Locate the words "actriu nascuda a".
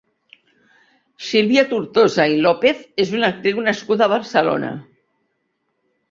3.33-4.13